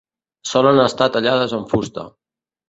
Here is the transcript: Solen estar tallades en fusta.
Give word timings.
Solen 0.51 0.81
estar 0.85 1.09
tallades 1.17 1.55
en 1.59 1.67
fusta. 1.75 2.07